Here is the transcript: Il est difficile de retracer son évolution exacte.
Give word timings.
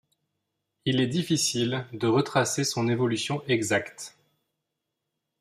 Il 0.85 0.99
est 0.99 1.05
difficile 1.07 1.85
de 1.93 2.07
retracer 2.07 2.63
son 2.63 2.87
évolution 2.89 3.43
exacte. 3.47 4.17